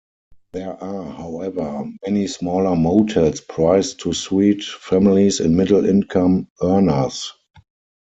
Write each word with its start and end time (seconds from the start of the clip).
There 0.53 0.83
are 0.83 1.11
however, 1.11 1.85
many 2.03 2.25
smaller 2.25 2.75
motels 2.75 3.39
priced 3.39 3.99
to 3.99 4.13
suit 4.13 4.63
families 4.63 5.39
and 5.39 5.55
middle 5.55 5.85
income 5.87 6.47
earners. 6.59 7.31